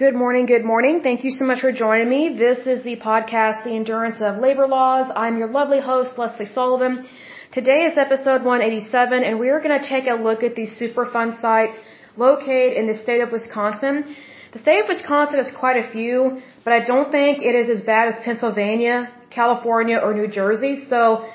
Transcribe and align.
Good 0.00 0.14
morning, 0.14 0.46
good 0.46 0.64
morning. 0.64 1.02
Thank 1.02 1.24
you 1.24 1.30
so 1.38 1.44
much 1.44 1.60
for 1.60 1.72
joining 1.72 2.08
me. 2.08 2.20
This 2.34 2.60
is 2.74 2.82
the 2.82 2.96
podcast, 3.08 3.64
The 3.64 3.74
Endurance 3.80 4.22
of 4.28 4.38
Labor 4.38 4.66
Laws. 4.66 5.12
I'm 5.14 5.36
your 5.36 5.48
lovely 5.48 5.78
host, 5.88 6.16
Lesley 6.16 6.46
Sullivan. 6.46 7.06
Today 7.52 7.80
is 7.88 7.98
episode 7.98 8.40
187, 8.42 9.22
and 9.22 9.38
we 9.38 9.50
are 9.50 9.60
going 9.64 9.78
to 9.78 9.86
take 9.86 10.06
a 10.06 10.14
look 10.14 10.42
at 10.42 10.54
these 10.54 10.72
Superfund 10.80 11.38
sites 11.42 11.76
located 12.16 12.78
in 12.78 12.86
the 12.86 12.94
state 12.94 13.20
of 13.20 13.30
Wisconsin. 13.30 14.16
The 14.54 14.60
state 14.60 14.80
of 14.84 14.88
Wisconsin 14.88 15.36
has 15.36 15.50
quite 15.50 15.76
a 15.84 15.86
few, 15.96 16.40
but 16.64 16.72
I 16.72 16.80
don't 16.92 17.10
think 17.12 17.42
it 17.42 17.54
is 17.54 17.68
as 17.68 17.82
bad 17.82 18.08
as 18.08 18.18
Pennsylvania, 18.20 19.12
California, 19.28 19.98
or 19.98 20.14
New 20.14 20.28
Jersey. 20.28 20.74
So, 20.88 21.28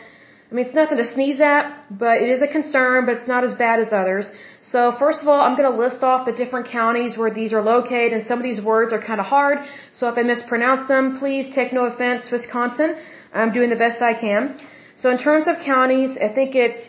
I 0.49 0.53
mean, 0.53 0.65
it's 0.65 0.75
nothing 0.75 0.99
to 0.99 1.07
sneeze 1.07 1.41
at, 1.41 1.87
but 1.89 2.21
it 2.21 2.29
is 2.29 2.41
a 2.43 2.47
concern, 2.47 3.05
but 3.07 3.15
it's 3.17 3.27
not 3.27 3.43
as 3.43 3.53
bad 3.55 3.79
as 3.79 3.91
others. 3.91 4.31
So, 4.61 4.91
first 5.03 5.21
of 5.23 5.27
all, 5.27 5.41
I'm 5.41 5.55
going 5.57 5.71
to 5.71 5.77
list 5.85 6.03
off 6.03 6.27
the 6.27 6.33
different 6.41 6.67
counties 6.67 7.17
where 7.17 7.31
these 7.39 7.51
are 7.51 7.63
located, 7.63 8.13
and 8.13 8.23
some 8.25 8.37
of 8.37 8.43
these 8.43 8.61
words 8.63 8.93
are 8.93 9.01
kind 9.01 9.19
of 9.19 9.25
hard. 9.25 9.57
So, 9.91 10.07
if 10.07 10.17
I 10.17 10.23
mispronounce 10.23 10.87
them, 10.87 11.17
please 11.17 11.53
take 11.53 11.73
no 11.73 11.85
offense, 11.85 12.29
Wisconsin. 12.31 12.95
I'm 13.33 13.51
doing 13.53 13.71
the 13.71 13.81
best 13.85 14.01
I 14.01 14.13
can. 14.13 14.59
So, 14.95 15.09
in 15.09 15.17
terms 15.17 15.47
of 15.47 15.55
counties, 15.65 16.11
I 16.27 16.29
think 16.37 16.55
it's 16.55 16.81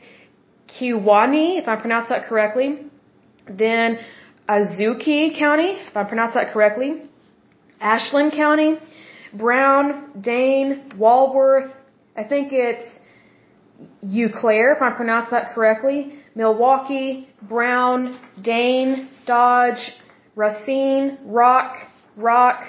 Kewaunee, 0.75 1.59
if 1.59 1.67
I 1.67 1.77
pronounce 1.77 2.09
that 2.11 2.25
correctly. 2.25 2.69
Then 3.49 3.99
Ozaukee 4.49 5.39
County, 5.39 5.71
if 5.91 5.97
I 5.97 6.05
pronounce 6.05 6.35
that 6.35 6.49
correctly, 6.53 7.03
Ashland 7.81 8.33
County, 8.33 8.79
Brown, 9.33 10.21
Dane, 10.21 10.93
Walworth, 10.97 11.73
I 12.17 12.25
think 12.25 12.53
it's 12.53 12.99
Eau 14.03 14.29
Claire, 14.41 14.73
if 14.75 14.83
I 14.83 14.91
pronounce 14.91 15.31
that 15.31 15.55
correctly, 15.55 16.15
Milwaukee, 16.35 17.29
Brown, 17.43 18.19
Dane, 18.41 19.09
Dodge, 19.27 19.93
Racine, 20.35 21.19
Rock, 21.25 21.77
Rock, 22.17 22.63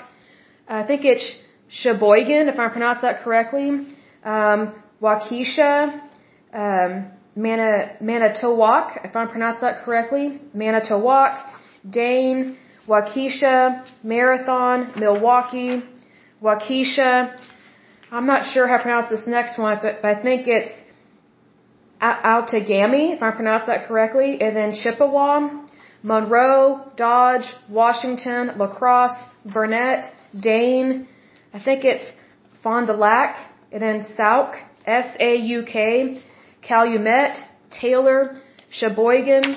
I 0.67 0.84
think 0.84 1.05
it's 1.05 1.26
Sheboygan, 1.70 2.48
if 2.49 2.59
I 2.59 2.70
pronounce 2.70 3.01
that 3.01 3.23
correctly, 3.23 3.87
um, 4.23 4.73
Waukesha, 5.01 6.01
um, 6.54 7.12
Mana, 7.35 7.98
if 8.01 9.15
I 9.15 9.26
pronounce 9.26 9.60
that 9.60 9.85
correctly, 9.85 10.41
Manitowoc, 10.54 11.37
Dane, 11.87 12.57
Waukesha, 12.87 13.85
Marathon, 14.04 14.93
Milwaukee, 14.98 15.84
Waukesha. 16.41 17.37
I'm 18.12 18.26
not 18.26 18.51
sure 18.54 18.67
how 18.67 18.77
to 18.77 18.84
pronounce 18.84 19.10
this 19.10 19.27
next 19.27 19.57
one, 19.60 19.79
but, 19.82 20.01
but 20.01 20.17
I 20.17 20.21
think 20.21 20.48
it's 20.48 20.71
Outagamie, 22.01 23.15
if 23.15 23.23
I 23.23 23.31
pronounce 23.31 23.65
that 23.67 23.87
correctly, 23.87 24.40
and 24.41 24.55
then 24.55 24.73
Chippewa, 24.73 25.65
Monroe, 26.04 26.91
Dodge, 26.95 27.45
Washington, 27.70 28.51
La 28.57 28.67
Crosse, 28.67 29.17
Burnett, 29.45 30.13
Dane. 30.39 31.07
I 31.54 31.59
think 31.59 31.84
it's 31.84 32.12
Fond 32.62 32.87
du 32.87 32.93
Lac, 32.93 33.35
and 33.71 33.81
then 33.81 34.05
Sauk, 34.15 34.54
S-A-U-K, 34.85 36.21
Calumet, 36.62 37.37
Taylor, 37.71 38.41
Sheboygan, 38.70 39.55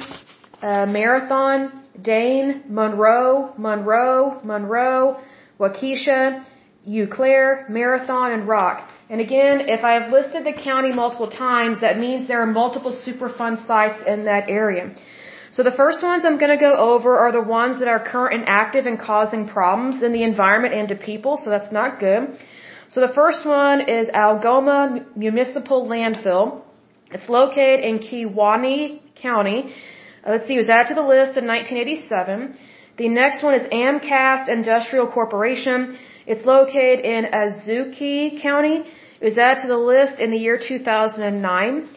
uh, 0.63 0.87
Marathon, 0.87 1.83
Dane, 2.01 2.63
Monroe, 2.69 3.53
Monroe, 3.59 4.41
Monroe, 4.43 5.21
Waukesha, 5.59 6.45
Eau 6.87 7.07
Claire, 7.07 7.67
Marathon, 7.69 8.33
and 8.33 8.49
Rock. 8.49 8.89
And 9.11 9.21
again, 9.21 9.57
if 9.77 9.83
I 9.85 9.95
have 9.99 10.13
listed 10.13 10.45
the 10.45 10.53
county 10.53 10.93
multiple 10.93 11.29
times, 11.29 11.81
that 11.81 11.99
means 11.99 12.29
there 12.29 12.43
are 12.43 12.53
multiple 12.63 12.93
Superfund 13.05 13.67
sites 13.67 14.01
in 14.07 14.27
that 14.27 14.49
area. 14.49 14.95
So 15.51 15.65
the 15.65 15.77
first 15.83 16.01
ones 16.11 16.25
I'm 16.25 16.39
going 16.43 16.57
to 16.57 16.65
go 16.69 16.75
over 16.91 17.19
are 17.19 17.33
the 17.33 17.43
ones 17.43 17.81
that 17.81 17.89
are 17.89 17.99
current 18.13 18.35
and 18.37 18.45
active 18.49 18.87
and 18.87 19.01
causing 19.01 19.49
problems 19.49 20.01
in 20.05 20.13
the 20.13 20.23
environment 20.23 20.75
and 20.75 20.89
to 20.91 20.95
people, 20.95 21.41
so 21.43 21.51
that's 21.51 21.73
not 21.73 21.99
good. 21.99 22.39
So 22.93 23.01
the 23.01 23.13
first 23.21 23.45
one 23.45 23.81
is 23.99 24.09
Algoma 24.11 25.05
Municipal 25.17 25.89
Landfill. 25.89 26.63
It's 27.11 27.29
located 27.29 27.81
in 27.89 27.99
Kewaunee 27.99 29.01
County. 29.17 29.75
Uh, 30.25 30.31
let's 30.33 30.47
see, 30.47 30.55
it 30.55 30.63
was 30.65 30.71
added 30.71 30.89
to 30.91 30.95
the 30.95 31.09
list 31.17 31.37
in 31.37 31.49
1987. 31.49 32.57
The 32.97 33.09
next 33.09 33.43
one 33.43 33.55
is 33.55 33.67
Amcast 33.73 34.49
Industrial 34.49 35.09
Corporation. 35.09 35.99
It's 36.27 36.45
located 36.45 37.05
in 37.05 37.25
Ozaukee 37.43 38.41
County. 38.41 38.85
Was 39.21 39.37
added 39.37 39.61
to 39.63 39.69
the 39.69 39.77
list 39.77 40.19
in 40.19 40.31
the 40.31 40.39
year 40.39 40.59
2009. 40.59 41.89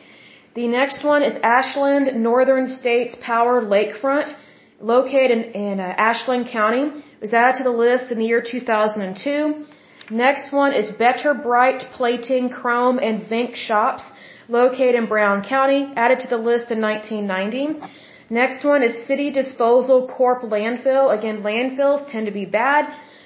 The 0.55 0.67
next 0.67 1.03
one 1.03 1.23
is 1.23 1.35
Ashland 1.41 2.21
Northern 2.21 2.67
States 2.67 3.15
Power 3.21 3.61
Lakefront, 3.61 4.35
located 4.81 5.31
in, 5.31 5.43
in 5.53 5.79
uh, 5.79 5.95
Ashland 6.09 6.47
County. 6.47 6.83
It 7.17 7.21
was 7.21 7.33
added 7.33 7.59
to 7.59 7.63
the 7.63 7.77
list 7.85 8.11
in 8.11 8.19
the 8.19 8.25
year 8.25 8.43
2002. 8.45 9.65
Next 10.11 10.51
one 10.51 10.73
is 10.73 10.91
Better 10.91 11.33
Brite 11.33 11.83
Plating, 11.93 12.49
Chrome, 12.49 12.99
and 12.99 13.23
Zinc 13.29 13.55
Shops, 13.55 14.03
located 14.49 14.95
in 14.95 15.05
Brown 15.05 15.43
County, 15.43 15.81
added 15.95 16.19
to 16.19 16.27
the 16.27 16.41
list 16.49 16.71
in 16.71 16.81
1990. 16.81 17.79
Next 18.29 18.65
one 18.65 18.83
is 18.83 19.07
City 19.07 19.31
Disposal 19.31 20.07
Corp 20.07 20.41
Landfill. 20.41 21.17
Again, 21.17 21.41
landfills 21.41 22.11
tend 22.11 22.25
to 22.25 22.33
be 22.33 22.45
bad. 22.45 22.83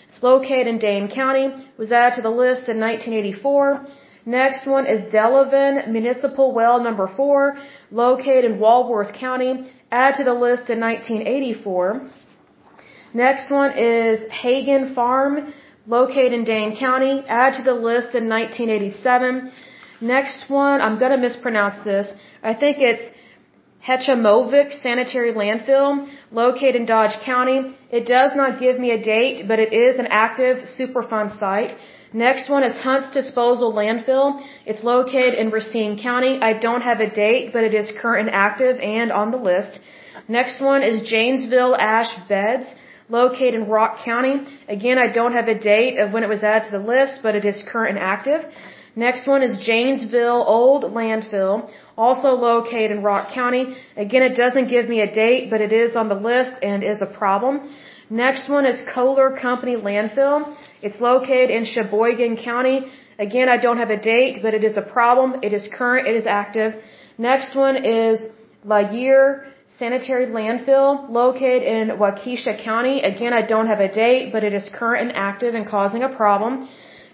It's 0.09 0.23
located 0.23 0.67
in 0.67 0.79
Dane 0.79 1.09
County. 1.09 1.47
Was 1.77 1.91
added 1.91 2.15
to 2.15 2.21
the 2.21 2.29
list 2.29 2.69
in 2.69 2.79
1984. 2.79 3.85
Next 4.25 4.67
one 4.67 4.85
is 4.85 5.01
Delavan 5.13 5.89
Municipal 5.89 6.53
Well 6.53 6.83
Number 6.83 7.07
4, 7.07 7.57
located 7.91 8.43
in 8.45 8.59
Walworth 8.59 9.13
County. 9.13 9.71
Added 9.91 10.17
to 10.17 10.23
the 10.25 10.33
list 10.33 10.69
in 10.69 10.79
1984. 10.81 12.09
Next 13.13 13.49
one 13.49 13.71
is 13.77 14.29
Hagen 14.29 14.93
Farm, 14.93 15.53
located 15.87 16.33
in 16.33 16.43
Dane 16.43 16.75
County. 16.77 17.23
Added 17.27 17.57
to 17.59 17.63
the 17.63 17.79
list 17.89 18.15
in 18.15 18.27
1987. 18.27 19.51
Next 20.01 20.49
one, 20.49 20.81
I'm 20.81 20.99
going 20.99 21.11
to 21.11 21.17
mispronounce 21.17 21.83
this. 21.83 22.07
I 22.43 22.53
think 22.53 22.77
it's 22.79 23.05
Hechimovich 23.87 24.73
Sanitary 24.83 25.31
Landfill, 25.33 26.09
located 26.31 26.75
in 26.75 26.85
Dodge 26.85 27.17
County. 27.23 27.59
It 27.89 28.05
does 28.05 28.31
not 28.35 28.59
give 28.59 28.77
me 28.77 28.89
a 28.91 29.01
date, 29.01 29.47
but 29.47 29.59
it 29.59 29.71
is 29.71 29.97
an 29.97 30.07
active 30.07 30.57
Superfund 30.77 31.37
site. 31.39 31.73
Next 32.11 32.49
one 32.49 32.63
is 32.63 32.75
Hunt's 32.87 33.13
Disposal 33.13 33.71
Landfill. 33.73 34.27
It's 34.65 34.83
located 34.83 35.35
in 35.35 35.51
Racine 35.51 35.97
County. 35.97 36.33
I 36.41 36.51
don't 36.65 36.81
have 36.81 36.99
a 36.99 37.09
date, 37.09 37.53
but 37.53 37.63
it 37.63 37.73
is 37.73 37.93
current 38.01 38.27
and 38.27 38.35
active 38.35 38.77
and 38.81 39.09
on 39.11 39.31
the 39.31 39.37
list. 39.37 39.79
Next 40.27 40.59
one 40.59 40.83
is 40.83 41.09
Janesville 41.09 41.75
Ash 41.75 42.13
Beds, 42.27 42.67
located 43.07 43.55
in 43.55 43.69
Rock 43.69 44.03
County. 44.03 44.35
Again, 44.67 44.97
I 44.97 45.07
don't 45.19 45.33
have 45.39 45.47
a 45.47 45.57
date 45.57 45.97
of 45.97 46.11
when 46.11 46.23
it 46.23 46.29
was 46.35 46.43
added 46.43 46.65
to 46.65 46.77
the 46.77 46.85
list, 46.95 47.21
but 47.23 47.35
it 47.35 47.45
is 47.45 47.63
current 47.71 47.97
and 47.97 48.05
active. 48.15 48.41
Next 49.05 49.27
one 49.27 49.43
is 49.43 49.59
Janesville 49.69 50.43
Old 50.57 50.83
Landfill, 50.97 51.69
also 51.95 52.29
located 52.29 52.89
in 52.95 53.03
Rock 53.03 53.31
County. 53.31 53.63
Again, 53.95 54.23
it 54.23 54.35
doesn't 54.35 54.69
give 54.69 54.89
me 54.89 55.01
a 55.01 55.11
date, 55.23 55.51
but 55.51 55.61
it 55.61 55.71
is 55.71 55.95
on 55.95 56.07
the 56.09 56.19
list 56.29 56.53
and 56.63 56.83
is 56.83 57.03
a 57.03 57.05
problem. 57.05 57.53
Next 58.09 58.49
one 58.49 58.65
is 58.65 58.81
Kohler 58.93 59.29
Company 59.39 59.75
Landfill. 59.75 60.39
It's 60.81 60.99
located 60.99 61.51
in 61.51 61.65
Sheboygan 61.65 62.37
County. 62.37 62.77
Again, 63.19 63.49
I 63.49 63.57
don't 63.57 63.77
have 63.77 63.91
a 63.91 64.01
date, 64.01 64.39
but 64.41 64.55
it 64.55 64.63
is 64.63 64.77
a 64.77 64.81
problem. 64.81 65.41
It 65.43 65.53
is 65.53 65.69
current. 65.77 66.07
It 66.07 66.15
is 66.15 66.25
active. 66.25 66.73
Next 67.19 67.55
one 67.55 67.75
is 67.85 68.19
Laguerre 68.63 69.45
Sanitary 69.77 70.25
Landfill, 70.25 71.07
located 71.07 71.61
in 71.61 71.97
Waukesha 72.01 72.63
County. 72.63 73.01
Again, 73.01 73.31
I 73.31 73.43
don't 73.53 73.67
have 73.67 73.79
a 73.79 73.91
date, 73.93 74.33
but 74.33 74.43
it 74.43 74.53
is 74.53 74.67
current 74.73 75.01
and 75.09 75.15
active 75.15 75.53
and 75.53 75.67
causing 75.67 76.01
a 76.01 76.09
problem. 76.09 76.67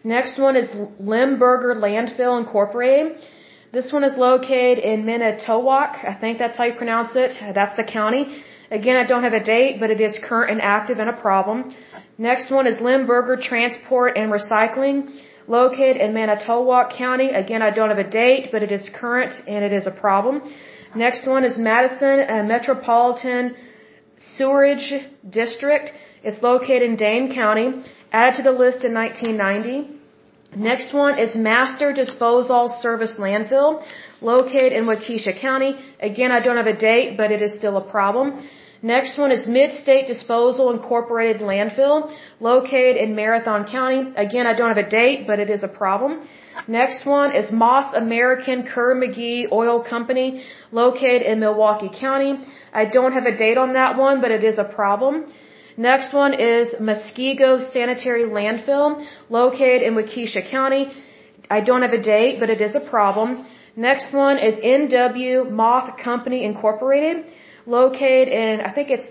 Next 0.03 0.37
one 0.37 0.57
is 0.57 0.69
Lemberger 1.01 1.75
Landfill 1.85 2.37
Incorporated. 2.37 3.25
This 3.71 3.93
one 3.93 4.03
is 4.03 4.17
located 4.17 4.79
in 4.79 5.05
Manitowoc. 5.05 5.95
I 6.03 6.13
think 6.13 6.39
that's 6.39 6.57
how 6.57 6.65
you 6.65 6.73
pronounce 6.73 7.11
it. 7.15 7.31
That's 7.55 7.75
the 7.77 7.85
county. 7.85 8.43
Again, 8.69 8.97
I 8.97 9.05
don't 9.05 9.23
have 9.23 9.33
a 9.33 9.43
date, 9.43 9.79
but 9.79 9.89
it 9.91 10.01
is 10.01 10.19
current 10.21 10.51
and 10.51 10.61
active 10.61 10.99
and 10.99 11.09
a 11.09 11.13
problem. 11.13 11.73
Next 12.17 12.51
one 12.51 12.67
is 12.67 12.77
Lemberger 12.77 13.41
Transport 13.41 14.17
and 14.17 14.29
Recycling, 14.31 15.21
located 15.47 15.97
in 15.97 16.13
Manitowoc 16.13 16.91
County. 16.91 17.29
Again, 17.29 17.61
I 17.61 17.71
don't 17.71 17.89
have 17.89 17.97
a 17.97 18.09
date, 18.09 18.49
but 18.51 18.61
it 18.61 18.73
is 18.73 18.89
current 18.93 19.33
and 19.47 19.63
it 19.63 19.71
is 19.71 19.87
a 19.87 19.91
problem. 19.91 20.41
Next 20.95 21.25
one 21.25 21.45
is 21.45 21.57
Madison 21.57 22.19
uh, 22.29 22.43
Metropolitan 22.43 23.55
Sewerage 24.35 24.93
District. 25.29 25.91
It's 26.23 26.41
located 26.41 26.83
in 26.83 26.95
Dane 26.95 27.33
County. 27.33 27.83
Added 28.11 28.37
to 28.37 28.43
the 28.43 28.51
list 28.63 28.85
in 28.85 28.93
1990. 28.93 29.93
Next 30.55 30.93
one 30.93 31.17
is 31.17 31.35
Master 31.35 31.91
Disposal 31.91 32.69
Service 32.81 33.15
Landfill, 33.17 33.83
located 34.21 34.71
in 34.71 34.85
Waukesha 34.85 35.33
County. 35.39 35.71
Again, 35.99 36.31
I 36.31 36.39
don't 36.39 36.57
have 36.57 36.67
a 36.67 36.77
date, 36.77 37.17
but 37.17 37.31
it 37.31 37.41
is 37.41 37.55
still 37.55 37.77
a 37.77 37.81
problem. 37.95 38.47
Next 38.83 39.17
one 39.17 39.31
is 39.31 39.47
Mid-State 39.47 40.05
Disposal 40.05 40.69
Incorporated 40.71 41.41
Landfill, 41.41 42.13
located 42.39 42.97
in 42.97 43.15
Marathon 43.15 43.65
County. 43.65 44.13
Again, 44.15 44.45
I 44.45 44.53
don't 44.53 44.69
have 44.75 44.85
a 44.85 44.89
date, 44.89 45.25
but 45.25 45.39
it 45.39 45.49
is 45.49 45.63
a 45.63 45.67
problem. 45.67 46.27
Next 46.67 47.05
one 47.05 47.31
is 47.35 47.51
Moss 47.51 47.95
American 47.95 48.63
Kerr 48.63 48.93
McGee 48.95 49.51
Oil 49.51 49.83
Company, 49.83 50.43
located 50.71 51.23
in 51.23 51.39
Milwaukee 51.39 51.89
County. 51.99 52.39
I 52.71 52.85
don't 52.85 53.13
have 53.13 53.25
a 53.25 53.35
date 53.35 53.57
on 53.57 53.73
that 53.73 53.97
one, 53.97 54.21
but 54.21 54.31
it 54.31 54.43
is 54.43 54.59
a 54.59 54.65
problem. 54.65 55.25
Next 55.77 56.13
one 56.13 56.33
is 56.33 56.69
Muskego 56.79 57.71
Sanitary 57.73 58.25
Landfill, 58.25 59.05
located 59.29 59.81
in 59.81 59.95
Waukesha 59.95 60.49
County. 60.49 60.91
I 61.49 61.61
don't 61.61 61.81
have 61.81 61.93
a 61.93 62.01
date, 62.01 62.39
but 62.39 62.49
it 62.49 62.61
is 62.61 62.75
a 62.75 62.79
problem. 62.79 63.45
Next 63.75 64.13
one 64.13 64.37
is 64.37 64.55
NW 64.59 65.49
Mauthe 65.49 65.97
Company 65.97 66.43
Incorporated, 66.45 67.25
located 67.65 68.27
in, 68.27 68.61
I 68.61 68.71
think 68.71 68.91
it's 68.91 69.07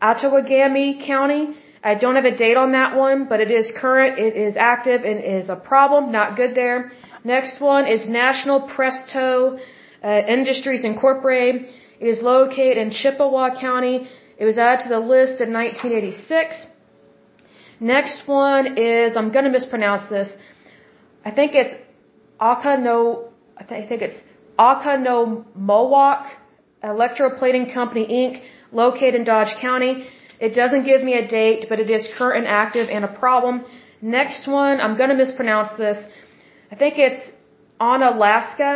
Outagamie 0.00 1.04
County. 1.06 1.54
I 1.84 1.94
don't 1.96 2.16
have 2.16 2.24
a 2.24 2.36
date 2.36 2.56
on 2.56 2.72
that 2.72 2.96
one, 2.96 3.26
but 3.28 3.40
it 3.40 3.50
is 3.50 3.70
current, 3.76 4.18
it 4.18 4.34
is 4.34 4.56
active, 4.56 5.04
and 5.04 5.22
is 5.22 5.50
a 5.50 5.56
problem, 5.56 6.10
not 6.10 6.36
good 6.36 6.54
there. 6.54 6.92
Next 7.22 7.60
one 7.60 7.86
is 7.86 8.08
National 8.08 8.62
Presto 8.62 9.58
uh, 10.02 10.08
Industries 10.36 10.84
Incorporated. 10.84 11.68
It 12.00 12.06
is 12.06 12.22
located 12.22 12.78
in 12.78 12.90
Chippewa 12.92 13.60
County. 13.60 14.08
It 14.42 14.46
was 14.46 14.58
added 14.58 14.80
to 14.82 14.88
the 14.88 14.98
list 14.98 15.36
in 15.44 15.52
1986. 15.52 16.64
Next 17.78 18.26
one 18.26 18.76
is, 18.76 19.16
I'm 19.16 19.30
going 19.30 19.44
to 19.44 19.54
mispronounce 19.58 20.10
this. 20.10 20.28
I 21.24 21.30
think 21.30 21.52
it's 21.54 21.74
Akano, 22.40 23.28
I 23.56 23.62
think 23.88 24.02
it's 24.06 24.20
Akano 24.58 25.44
Mohawk 25.54 26.26
Electroplating 26.82 27.72
Company 27.72 28.04
Inc., 28.20 28.42
located 28.72 29.14
in 29.14 29.22
Dodge 29.22 29.54
County. 29.60 30.08
It 30.40 30.56
doesn't 30.56 30.86
give 30.90 31.04
me 31.04 31.14
a 31.14 31.24
date, 31.28 31.66
but 31.68 31.78
it 31.78 31.88
is 31.88 32.08
current 32.18 32.38
and 32.44 32.48
active 32.48 32.88
and 32.88 33.04
a 33.04 33.12
problem. 33.22 33.64
Next 34.00 34.48
one, 34.48 34.80
I'm 34.80 34.96
going 34.96 35.10
to 35.10 35.18
mispronounce 35.24 35.70
this. 35.78 35.98
I 36.72 36.74
think 36.74 36.94
it's 36.98 37.30
on 37.78 38.00
Onalaska 38.00 38.72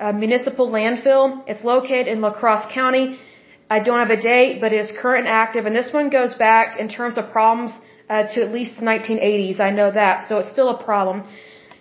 uh, 0.00 0.12
Municipal 0.24 0.68
Landfill. 0.68 1.44
It's 1.46 1.62
located 1.62 2.08
in 2.08 2.20
La 2.20 2.32
Crosse 2.32 2.66
County. 2.74 3.20
I 3.68 3.80
don't 3.80 3.98
have 3.98 4.10
a 4.10 4.22
date, 4.22 4.60
but 4.60 4.72
it 4.72 4.80
is 4.80 4.92
current 5.02 5.26
and 5.26 5.34
active. 5.34 5.66
And 5.66 5.74
this 5.74 5.92
one 5.92 6.08
goes 6.08 6.34
back 6.34 6.78
in 6.78 6.88
terms 6.88 7.18
of 7.18 7.30
problems 7.30 7.72
uh, 8.08 8.24
to 8.34 8.42
at 8.44 8.52
least 8.52 8.76
the 8.76 8.82
1980s. 8.82 9.58
I 9.60 9.70
know 9.70 9.90
that, 9.90 10.28
so 10.28 10.38
it's 10.38 10.52
still 10.52 10.70
a 10.70 10.82
problem. 10.82 11.24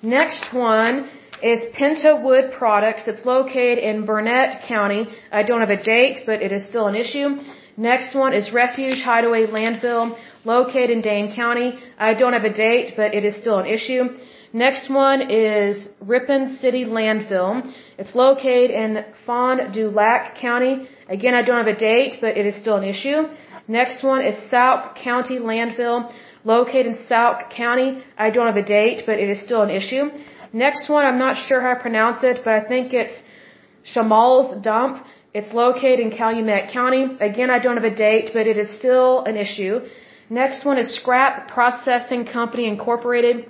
Next 0.02 0.54
one 0.54 1.10
is 1.44 1.60
Penta 1.78 2.22
Wood 2.24 2.54
Products. 2.58 3.08
It's 3.08 3.26
located 3.26 3.78
in 3.80 4.06
Burnett 4.06 4.64
County. 4.68 5.08
I 5.32 5.44
don't 5.44 5.60
have 5.60 5.70
a 5.70 5.82
date, 5.82 6.24
but 6.26 6.42
it 6.42 6.52
is 6.52 6.66
still 6.66 6.88
an 6.88 6.96
issue. 6.96 7.28
Next 7.78 8.16
one 8.16 8.34
is 8.34 8.52
Refuse 8.52 9.04
Hideaway 9.04 9.48
Landfill, 9.48 10.18
located 10.46 10.90
in 10.90 11.02
Dane 11.02 11.36
County. 11.36 11.78
I 12.00 12.14
don't 12.14 12.34
have 12.34 12.46
a 12.46 12.54
date, 12.54 12.94
but 12.96 13.14
it 13.14 13.26
is 13.26 13.36
still 13.36 13.60
an 13.60 13.66
issue. 13.66 14.04
Next 14.54 14.90
one 14.90 15.30
is 15.30 15.90
Ripon 16.00 16.58
City 16.62 16.86
Landfill. 16.86 17.72
It's 17.98 18.16
located 18.16 18.72
in 18.72 19.04
Fond 19.26 19.74
du 19.74 19.90
Lac 19.90 20.36
County. 20.36 20.88
Again, 21.08 21.36
I 21.36 21.44
don't 21.44 21.58
have 21.58 21.68
a 21.68 21.78
date, 21.78 22.20
but 22.20 22.38
it 22.38 22.46
is 22.46 22.56
still 22.56 22.78
an 22.78 22.84
issue. 22.84 23.28
Next 23.68 24.04
one 24.04 24.22
is 24.22 24.36
Sauk 24.50 24.96
County 24.96 25.38
Landfill, 25.38 26.12
located 26.44 26.88
in 26.88 26.96
Sauk 27.08 27.50
County. 27.52 28.04
I 28.18 28.30
don't 28.32 28.48
have 28.48 28.58
a 28.58 28.64
date, 28.64 29.04
but 29.06 29.20
it 29.20 29.30
is 29.30 29.42
still 29.42 29.62
an 29.62 29.70
issue. 29.70 30.10
Next 30.52 30.90
one, 30.90 31.06
I'm 31.06 31.20
not 31.20 31.36
sure 31.48 31.62
how 31.62 31.74
to 31.76 31.80
pronounce 31.80 32.24
it, 32.24 32.42
but 32.44 32.54
I 32.54 32.62
think 32.72 32.94
it's 32.94 33.16
Schmalz 33.84 34.62
Dump. 34.64 35.06
It's 35.34 35.52
located 35.52 36.00
in 36.00 36.12
Calumet 36.12 36.72
County. 36.72 37.04
Again, 37.20 37.50
I 37.52 37.60
don't 37.60 37.76
have 37.76 37.92
a 37.94 37.96
date, 37.96 38.32
but 38.34 38.48
it 38.48 38.58
is 38.58 38.70
still 38.80 39.24
an 39.26 39.36
issue. 39.36 39.82
Next 40.30 40.66
one 40.66 40.78
is 40.80 40.96
Scrap 40.96 41.50
Processing 41.50 42.26
Company 42.26 42.68
Incorporated. 42.68 43.46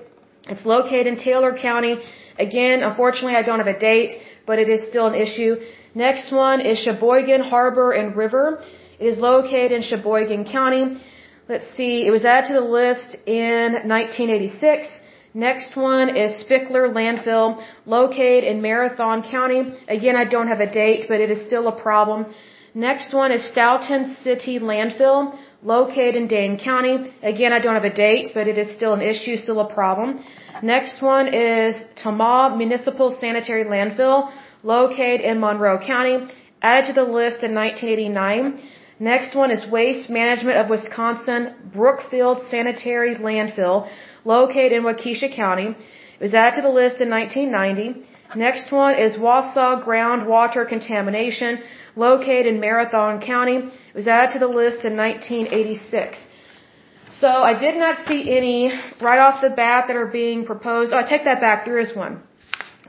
It's 0.49 0.65
located 0.65 1.07
in 1.07 1.17
Taylor 1.17 1.57
County. 1.57 2.01
Again, 2.37 2.83
unfortunately, 2.83 3.35
I 3.35 3.43
don't 3.43 3.59
have 3.59 3.73
a 3.77 3.79
date, 3.79 4.21
but 4.45 4.59
it 4.59 4.67
is 4.67 4.87
still 4.87 5.07
an 5.07 5.15
issue. 5.15 5.55
Next 5.95 6.29
one 6.29 6.59
is 6.59 6.77
Sheboygan 6.79 7.41
Harbor 7.41 7.93
and 7.93 8.17
River. 8.17 8.61
It 8.99 9.05
is 9.05 9.17
located 9.17 9.71
in 9.71 9.81
Sheboygan 9.81 10.43
County. 10.43 11.01
Let's 11.47 11.69
see, 11.77 12.05
it 12.05 12.11
was 12.11 12.25
added 12.25 12.47
to 12.47 12.53
the 12.55 12.67
list 12.79 13.15
in 13.25 13.67
1986. 13.87 14.91
Next 15.33 15.77
one 15.77 16.09
is 16.17 16.43
Spickler 16.43 16.85
Landfill, 16.97 17.63
located 17.85 18.43
in 18.43 18.61
Marathon 18.61 19.23
County. 19.23 19.73
Again, 19.87 20.17
I 20.17 20.25
don't 20.25 20.49
have 20.49 20.59
a 20.59 20.69
date, 20.69 21.05
but 21.07 21.21
it 21.21 21.31
is 21.31 21.47
still 21.47 21.69
a 21.69 21.81
problem. 21.87 22.25
Next 22.73 23.13
one 23.13 23.31
is 23.31 23.49
Stoughton 23.51 24.17
City 24.21 24.59
Landfill, 24.59 25.37
located 25.63 26.15
in 26.15 26.27
Dane 26.27 26.57
County. 26.59 27.13
Again, 27.23 27.53
I 27.53 27.59
don't 27.59 27.75
have 27.75 27.85
a 27.85 27.93
date, 27.93 28.31
but 28.33 28.49
it 28.49 28.57
is 28.57 28.69
still 28.75 28.93
an 28.93 29.01
issue, 29.01 29.37
still 29.37 29.61
a 29.61 29.73
problem. 29.73 30.25
Next 30.61 31.01
one 31.01 31.33
is 31.33 31.77
Tomah 31.95 32.55
Municipal 32.57 33.15
Sanitary 33.17 33.63
Landfill, 33.63 34.31
located 34.65 35.21
in 35.21 35.39
Monroe 35.39 35.79
County, 35.93 36.17
added 36.61 36.87
to 36.87 36.93
the 36.93 37.09
list 37.19 37.39
in 37.47 37.53
1989. 37.53 38.61
Next 38.99 39.35
one 39.35 39.51
is 39.51 39.61
Waste 39.77 40.09
Management 40.09 40.57
of 40.57 40.69
Wisconsin 40.69 41.53
Brookfield 41.73 42.37
Sanitary 42.49 43.15
Landfill, 43.15 43.87
located 44.23 44.71
in 44.77 44.83
Waukesha 44.83 45.29
County. 45.35 45.67
It 46.19 46.23
was 46.27 46.33
added 46.33 46.55
to 46.57 46.61
the 46.67 46.75
list 46.81 47.01
in 47.01 47.09
1990. 47.09 48.03
Next 48.35 48.71
one 48.71 48.95
is 48.95 49.17
Wausau 49.17 49.85
Groundwater 49.85 50.67
Contamination, 50.67 51.59
located 51.95 52.47
in 52.47 52.59
Marathon 52.59 53.21
County. 53.21 53.57
It 53.57 53.95
was 54.01 54.07
added 54.07 54.33
to 54.33 54.39
the 54.39 54.53
list 54.61 54.83
in 54.89 54.97
1986. 54.97 56.19
So 57.11 57.27
I 57.27 57.53
did 57.65 57.75
not 57.77 58.07
see 58.07 58.21
any 58.39 58.61
right 58.99 59.19
off 59.19 59.41
the 59.41 59.51
bat 59.51 59.85
that 59.87 59.95
are 59.95 60.11
being 60.21 60.45
proposed. 60.45 60.91
Oh, 60.93 60.97
I 60.97 61.03
take 61.03 61.25
that 61.25 61.39
back. 61.39 61.65
There 61.65 61.79
is 61.79 61.95
one. 61.95 62.23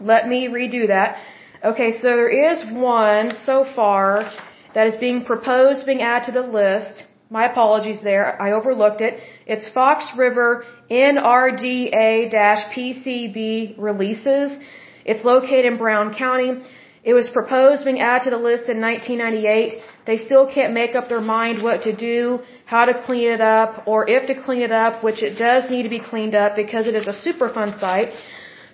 Let 0.01 0.27
me 0.29 0.49
redo 0.49 0.89
that. 0.89 1.19
Okay, 1.67 1.91
so 2.01 2.09
there 2.23 2.53
is 2.53 2.59
one 2.71 3.33
so 3.45 3.65
far 3.75 4.31
that 4.75 4.87
is 4.87 4.95
being 5.07 5.25
proposed, 5.25 5.85
being 5.85 6.01
added 6.01 6.27
to 6.27 6.33
the 6.41 6.47
list. 6.47 7.03
My 7.29 7.51
apologies 7.51 8.01
there. 8.05 8.41
I 8.41 8.53
overlooked 8.53 9.01
it. 9.01 9.21
It's 9.47 9.69
Fox 9.71 10.13
River 10.17 10.65
NRDA-PCB 10.89 13.75
releases. 13.79 14.57
It's 15.05 15.25
located 15.25 15.65
in 15.73 15.77
Brown 15.77 16.15
County. 16.15 16.63
It 17.03 17.15
was 17.15 17.29
proposed 17.29 17.85
being 17.85 18.01
added 18.01 18.27
to 18.27 18.31
the 18.37 18.43
list 18.51 18.69
in 18.69 18.81
1998. 18.81 19.83
They 20.07 20.19
still 20.19 20.47
can't 20.47 20.73
make 20.73 20.95
up 20.95 21.09
their 21.09 21.21
mind 21.21 21.65
what 21.65 21.83
to 21.83 21.93
do, 21.97 22.43
how 22.67 22.85
to 22.85 22.95
clean 23.07 23.27
it 23.37 23.41
up, 23.41 23.89
or 23.89 24.09
if 24.09 24.29
to 24.29 24.35
clean 24.41 24.63
it 24.63 24.71
up, 24.71 25.03
which 25.03 25.21
it 25.21 25.37
does 25.37 25.69
need 25.69 25.83
to 25.83 25.89
be 25.89 25.99
cleaned 25.99 26.37
up 26.37 26.55
because 26.55 26.87
it 26.87 26.95
is 26.95 27.09
a 27.09 27.15
Superfund 27.25 27.81
site. 27.81 28.13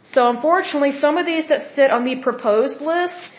So 0.05 0.31
unfortunately, 0.31 0.93
some 0.93 1.17
of 1.17 1.27
these 1.27 1.49
that 1.49 1.75
sit 1.75 1.91
on 1.91 2.05
the 2.05 2.17
proposed 2.17 2.81
list, 2.81 3.31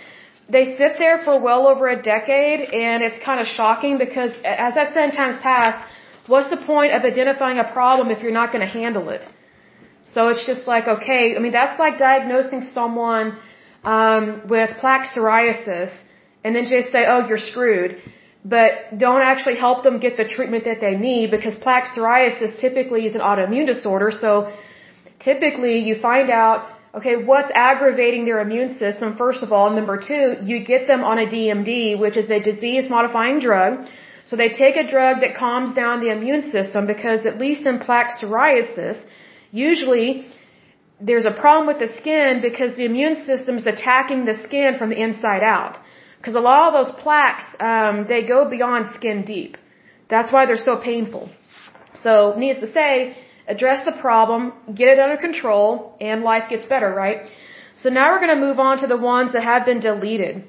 they 0.50 0.66
sit 0.78 0.98
there 0.98 1.18
for 1.26 1.40
well 1.42 1.68
over 1.68 1.88
a 1.90 2.02
decade, 2.02 2.62
and 2.62 3.04
it's 3.04 3.20
kind 3.24 3.40
of 3.40 3.48
shocking 3.48 3.98
because, 3.98 4.32
as 4.44 4.78
I've 4.78 4.90
said 4.90 5.10
in 5.10 5.16
times 5.16 5.38
past, 5.38 5.80
what's 6.28 6.50
the 6.50 6.58
point 6.58 6.94
of 6.94 7.04
identifying 7.04 7.60
a 7.60 7.70
problem 7.72 8.12
if 8.12 8.22
you're 8.24 8.40
not 8.42 8.52
going 8.54 8.66
to 8.66 8.74
handle 8.82 9.10
it? 9.10 9.22
So 10.06 10.28
it's 10.30 10.46
just 10.46 10.68
like, 10.68 10.88
okay, 10.88 11.36
I 11.36 11.40
mean, 11.40 11.52
that's 11.52 11.80
like 11.80 11.98
diagnosing 11.98 12.62
someone 12.62 13.38
um, 13.84 14.42
with 14.48 14.70
plaque 14.80 15.08
psoriasis 15.08 15.92
and 16.44 16.56
then 16.56 16.66
just 16.66 16.92
say, 16.92 17.06
oh, 17.08 17.26
you're 17.28 17.38
screwed. 17.38 18.02
But 18.46 18.98
don't 18.98 19.22
actually 19.22 19.56
help 19.56 19.84
them 19.84 20.00
get 20.00 20.18
the 20.18 20.28
treatment 20.28 20.66
that 20.66 20.82
they 20.82 20.96
need 20.96 21.32
because 21.32 21.56
plaque 21.56 21.86
psoriasis 21.86 22.60
typically 22.60 23.06
is 23.06 23.16
an 23.16 23.22
autoimmune 23.22 23.66
disorder. 23.66 24.12
So 24.12 24.54
typically 25.24 25.80
you 25.80 25.96
find 25.96 26.30
out, 26.30 26.70
okay, 26.98 27.16
what's 27.16 27.52
aggravating 27.54 28.26
their 28.26 28.40
immune 28.40 28.74
system, 28.76 29.18
first 29.18 29.42
of 29.44 29.52
all. 29.52 29.70
Number 29.80 29.98
two, 30.10 30.38
you 30.50 30.64
get 30.64 30.88
them 30.88 31.04
on 31.04 31.18
a 31.18 31.26
DMD, 31.26 32.00
which 32.04 32.18
is 32.18 32.30
a 32.30 32.40
disease 32.40 32.90
modifying 32.90 33.40
drug. 33.40 33.88
So 34.26 34.36
they 34.36 34.50
take 34.50 34.76
a 34.78 34.88
drug 34.96 35.22
that 35.22 35.36
calms 35.36 35.74
down 35.74 36.00
the 36.00 36.12
immune 36.12 36.44
system 36.52 36.88
because 36.88 37.26
at 37.26 37.38
least 37.38 37.66
in 37.66 37.80
plaque 37.80 38.12
psoriasis, 38.20 38.98
usually 39.52 40.08
there's 41.02 41.26
a 41.26 41.36
problem 41.44 41.68
with 41.68 41.80
the 41.80 41.92
skin 42.00 42.42
because 42.42 42.78
the 42.78 42.86
immune 42.86 43.18
system 43.30 43.58
is 43.58 43.66
attacking 43.66 44.26
the 44.26 44.38
skin 44.46 44.78
from 44.78 44.90
the 44.90 45.02
inside 45.08 45.44
out. 45.44 45.78
Because 46.18 46.36
a 46.36 46.46
lot 46.52 46.62
of 46.70 46.74
those 46.78 46.94
plaques, 47.02 47.46
um, 47.60 48.06
they 48.08 48.22
go 48.26 48.50
beyond 48.50 48.94
skin 48.96 49.26
deep. 49.26 49.58
That's 50.08 50.32
why 50.32 50.46
they're 50.46 50.66
so 50.72 50.78
painful. 50.78 51.30
So, 51.96 52.36
needless 52.38 52.70
to 52.70 52.72
say, 52.74 53.18
address 53.48 53.86
the 53.86 53.92
problem, 53.92 54.54
get 54.74 54.88
it 54.90 55.00
under 55.00 55.18
control, 55.18 55.98
and 56.00 56.24
life 56.24 56.50
gets 56.50 56.66
better, 56.66 56.94
right? 56.94 57.30
So 57.76 57.90
now 57.90 58.12
we're 58.12 58.20
going 58.20 58.36
to 58.40 58.46
move 58.48 58.60
on 58.60 58.78
to 58.80 58.88
the 58.88 58.98
ones 58.98 59.34
that 59.34 59.44
have 59.44 59.66
been 59.66 59.80
deleted. 59.80 60.44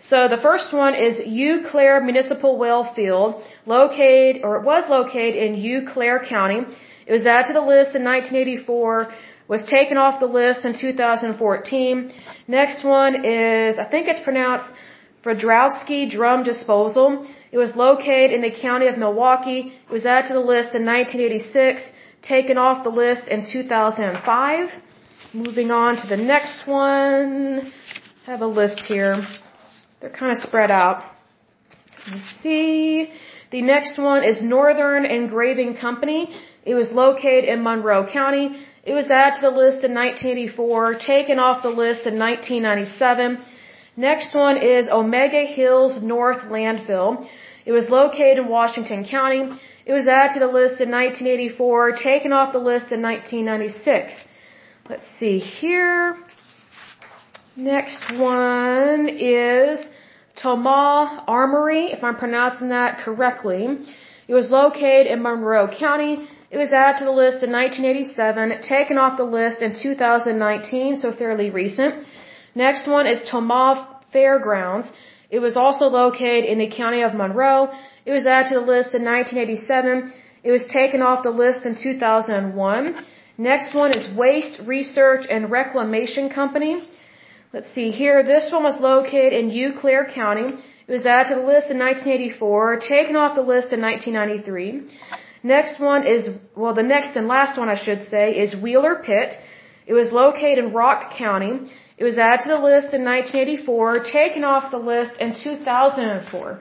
So 0.00 0.28
the 0.28 0.40
first 0.42 0.72
one 0.72 0.94
is 0.94 1.20
Eau 1.20 1.70
Claire 1.70 2.00
Municipal 2.02 2.58
Well 2.58 2.92
Field, 2.94 3.42
located, 3.66 4.42
or 4.42 4.56
it 4.56 4.64
was 4.64 4.88
located 4.88 5.36
in 5.36 5.54
Eau 5.56 5.92
Claire 5.92 6.20
County. 6.24 6.60
It 7.06 7.12
was 7.12 7.26
added 7.26 7.48
to 7.48 7.52
the 7.52 7.60
list 7.60 7.94
in 7.94 8.02
1984, 8.02 9.12
was 9.48 9.62
taken 9.64 9.96
off 9.96 10.18
the 10.18 10.26
list 10.26 10.64
in 10.64 10.72
2014. 10.74 12.12
Next 12.48 12.84
one 12.84 13.24
is, 13.24 13.78
I 13.78 13.84
think 13.84 14.08
it's 14.08 14.24
pronounced 14.24 14.66
Fredrowski 15.24 16.10
Drum 16.10 16.42
Disposal. 16.42 17.26
It 17.52 17.58
was 17.58 17.76
located 17.76 18.32
in 18.32 18.42
the 18.42 18.50
county 18.50 18.86
of 18.88 18.98
Milwaukee. 18.98 19.72
It 19.88 19.92
was 19.92 20.04
added 20.04 20.28
to 20.28 20.34
the 20.34 20.46
list 20.54 20.74
in 20.74 20.84
1986, 20.84 21.82
taken 22.22 22.56
off 22.56 22.84
the 22.84 22.90
list 22.90 23.26
in 23.28 23.46
2005. 23.50 24.70
Moving 25.34 25.70
on 25.70 25.96
to 25.96 26.06
the 26.06 26.16
next 26.16 26.66
one. 26.66 27.72
I 28.26 28.30
have 28.30 28.42
a 28.42 28.46
list 28.46 28.80
here. 28.86 29.26
They're 30.00 30.10
kind 30.10 30.32
of 30.32 30.38
spread 30.38 30.70
out. 30.70 31.04
Let's 32.10 32.34
see. 32.42 33.10
The 33.50 33.62
next 33.62 33.98
one 33.98 34.24
is 34.24 34.40
Northern 34.42 35.04
Engraving 35.04 35.76
Company. 35.76 36.34
It 36.64 36.74
was 36.74 36.92
located 36.92 37.44
in 37.44 37.62
Monroe 37.62 38.06
County. 38.10 38.66
It 38.84 38.94
was 38.94 39.10
added 39.10 39.36
to 39.36 39.42
the 39.42 39.56
list 39.56 39.84
in 39.84 39.94
1984, 39.94 40.94
taken 40.98 41.38
off 41.38 41.62
the 41.62 41.68
list 41.68 42.06
in 42.06 42.18
1997. 42.18 43.38
Next 43.96 44.34
one 44.34 44.56
is 44.56 44.88
Omega 44.88 45.44
Hills 45.44 46.02
North 46.02 46.42
Landfill. 46.42 47.28
It 47.64 47.72
was 47.72 47.88
located 47.90 48.38
in 48.38 48.48
Washington 48.48 49.06
County. 49.08 49.52
It 49.84 49.92
was 49.92 50.06
added 50.06 50.34
to 50.34 50.40
the 50.40 50.52
list 50.60 50.80
in 50.80 50.90
1984, 50.90 51.92
taken 52.02 52.32
off 52.32 52.52
the 52.52 52.58
list 52.58 52.92
in 52.92 53.02
1996. 53.02 54.14
Let's 54.88 55.06
see 55.18 55.38
here. 55.38 56.16
Next 57.56 58.02
one 58.16 59.08
is 59.08 59.84
Tomah 60.36 61.24
Armory, 61.26 61.92
if 61.92 62.04
I'm 62.04 62.16
pronouncing 62.16 62.68
that 62.68 62.98
correctly. 63.04 63.78
It 64.28 64.34
was 64.34 64.50
located 64.50 65.08
in 65.08 65.20
Monroe 65.22 65.68
County. 65.68 66.28
It 66.50 66.58
was 66.58 66.72
added 66.72 66.98
to 67.00 67.04
the 67.04 67.10
list 67.10 67.42
in 67.42 67.50
1987, 67.50 68.62
taken 68.62 68.98
off 68.98 69.16
the 69.16 69.24
list 69.24 69.60
in 69.60 69.74
2019, 69.74 70.98
so 70.98 71.12
fairly 71.12 71.50
recent. 71.50 72.06
Next 72.54 72.86
one 72.86 73.06
is 73.06 73.20
Tomah 73.28 74.00
Fairgrounds. 74.12 74.92
It 75.30 75.40
was 75.40 75.56
also 75.56 75.86
located 75.86 76.44
in 76.44 76.58
the 76.58 76.68
county 76.68 77.02
of 77.02 77.14
Monroe. 77.14 77.70
It 78.04 78.12
was 78.12 78.26
added 78.26 78.48
to 78.48 78.54
the 78.60 78.66
list 78.74 78.94
in 78.94 79.04
1987. 79.04 80.12
It 80.42 80.50
was 80.50 80.64
taken 80.64 81.02
off 81.02 81.22
the 81.22 81.30
list 81.30 81.64
in 81.64 81.76
2001. 81.76 83.04
Next 83.38 83.74
one 83.74 83.92
is 83.96 84.04
Waste 84.16 84.60
Research 84.66 85.24
and 85.30 85.50
Reclamation 85.50 86.28
Company. 86.28 86.88
Let's 87.52 87.72
see 87.72 87.90
here. 87.90 88.22
This 88.24 88.50
one 88.50 88.64
was 88.64 88.80
located 88.80 89.32
in 89.32 89.52
Eau 89.52 89.72
Claire 89.80 90.06
County. 90.06 90.48
It 90.88 90.92
was 90.92 91.06
added 91.06 91.28
to 91.28 91.34
the 91.40 91.46
list 91.46 91.70
in 91.70 91.78
1984, 91.78 92.80
taken 92.80 93.14
off 93.14 93.36
the 93.36 93.42
list 93.54 93.72
in 93.72 93.80
1993. 93.80 94.88
Next 95.44 95.78
one 95.78 96.04
is, 96.04 96.28
well, 96.56 96.74
the 96.74 96.82
next 96.82 97.16
and 97.16 97.28
last 97.28 97.56
one 97.56 97.68
I 97.68 97.76
should 97.84 98.02
say 98.08 98.32
is 98.42 98.54
Wheeler 98.56 98.96
Pit. 98.96 99.36
It 99.86 99.94
was 99.94 100.10
located 100.10 100.58
in 100.64 100.72
Rock 100.72 101.12
County. 101.16 101.70
It 101.98 102.04
was 102.04 102.18
added 102.18 102.42
to 102.44 102.48
the 102.48 102.62
list 102.70 102.94
in 102.94 103.04
1984, 103.04 104.04
taken 104.04 104.42
off 104.44 104.70
the 104.72 104.78
list 104.78 105.12
in 105.20 105.34
2004. 105.34 106.60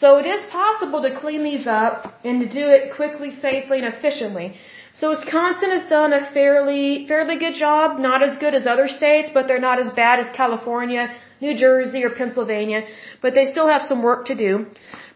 So 0.00 0.16
it 0.18 0.26
is 0.26 0.42
possible 0.50 1.02
to 1.02 1.10
clean 1.20 1.42
these 1.44 1.66
up 1.66 2.14
and 2.24 2.40
to 2.40 2.48
do 2.60 2.64
it 2.76 2.94
quickly, 2.94 3.30
safely, 3.30 3.78
and 3.78 3.86
efficiently. 3.94 4.56
So 4.92 5.10
Wisconsin 5.10 5.70
has 5.70 5.84
done 5.88 6.12
a 6.12 6.30
fairly, 6.32 7.06
fairly 7.08 7.36
good 7.36 7.54
job, 7.54 7.98
not 7.98 8.22
as 8.22 8.38
good 8.38 8.54
as 8.54 8.66
other 8.66 8.86
states, 8.88 9.30
but 9.34 9.48
they're 9.48 9.66
not 9.70 9.80
as 9.80 9.90
bad 9.90 10.20
as 10.20 10.28
California, 10.36 11.12
New 11.40 11.56
Jersey, 11.56 12.04
or 12.04 12.10
Pennsylvania, 12.10 12.86
but 13.20 13.34
they 13.34 13.46
still 13.50 13.66
have 13.66 13.82
some 13.82 14.02
work 14.02 14.26
to 14.26 14.36
do. 14.36 14.66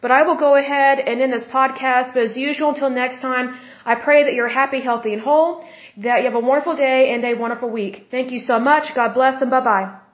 But 0.00 0.10
I 0.10 0.22
will 0.22 0.36
go 0.36 0.56
ahead 0.56 0.98
and 0.98 1.20
end 1.20 1.32
this 1.32 1.44
podcast. 1.44 2.14
But 2.14 2.24
as 2.24 2.36
usual, 2.36 2.70
until 2.70 2.90
next 2.90 3.20
time, 3.20 3.56
I 3.84 3.94
pray 3.94 4.24
that 4.24 4.34
you're 4.34 4.48
happy, 4.48 4.80
healthy, 4.80 5.12
and 5.12 5.22
whole, 5.22 5.64
that 5.98 6.18
you 6.18 6.24
have 6.24 6.34
a 6.34 6.46
wonderful 6.50 6.76
day 6.76 7.12
and 7.12 7.24
a 7.24 7.34
wonderful 7.34 7.70
week. 7.70 8.06
Thank 8.10 8.30
you 8.32 8.40
so 8.40 8.58
much. 8.58 8.94
God 8.94 9.14
bless 9.14 9.40
and 9.42 9.50
bye 9.50 9.64
bye. 9.72 10.07